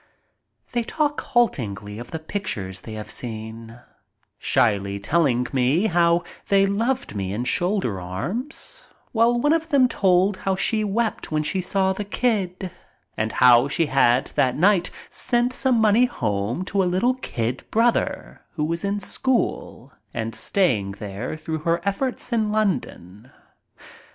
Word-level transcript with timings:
They 0.71 0.81
talk 0.81 1.21
haltingly 1.21 1.99
of 1.99 2.09
the 2.09 2.17
pictures 2.17 2.81
they 2.81 2.93
have 2.93 3.11
seen, 3.11 3.81
shyly 4.39 4.99
telling 4.99 5.45
how 5.85 6.23
they 6.47 6.65
loved 6.65 7.13
me 7.15 7.31
in 7.31 7.43
"Shoulder 7.43 7.99
Arms," 8.01 8.87
while 9.11 9.39
one 9.39 9.53
of 9.53 9.69
them 9.69 9.87
told 9.87 10.37
how 10.37 10.55
she 10.55 10.83
wept 10.83 11.31
when 11.31 11.43
she 11.43 11.61
saw 11.61 11.93
''The 11.93 12.03
Kid" 12.03 12.71
and 13.15 13.31
how 13.33 13.67
she 13.67 13.85
had 13.85 14.25
that 14.33 14.57
night 14.57 14.89
sent 15.07 15.53
some 15.53 15.79
money 15.79 16.05
home 16.05 16.65
to 16.65 16.81
a 16.81 16.85
little 16.89 17.13
kid 17.13 17.61
brother 17.69 18.41
who 18.53 18.63
was 18.63 18.83
in 18.83 18.99
school 18.99 19.93
and 20.15 20.33
staying 20.33 20.93
there 20.93 21.37
through 21.37 21.59
her 21.59 21.79
efforts 21.87 22.33
in 22.33 22.51
London. 22.51 23.29